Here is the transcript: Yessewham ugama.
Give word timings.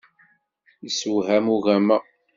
Yessewham 0.83 1.45
ugama. 1.55 1.97